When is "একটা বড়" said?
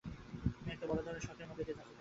0.71-0.99